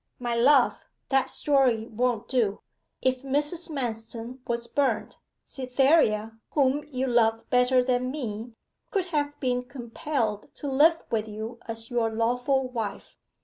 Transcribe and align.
'My 0.17 0.33
love, 0.33 0.79
that 1.09 1.29
story 1.29 1.85
won't 1.85 2.27
do. 2.27 2.61
If 3.03 3.21
Mrs. 3.21 3.69
Manston 3.69 4.39
was 4.47 4.65
burnt, 4.65 5.17
Cytherea, 5.45 6.39
whom 6.53 6.83
you 6.85 7.05
love 7.05 7.47
better 7.51 7.83
than 7.83 8.09
me, 8.09 8.53
could 8.89 9.05
have 9.13 9.39
been 9.39 9.61
compelled 9.63 10.55
to 10.55 10.67
live 10.67 11.03
with 11.11 11.27
you 11.27 11.59
as 11.67 11.91
your 11.91 12.09
lawful 12.09 12.67
wife. 12.67 13.19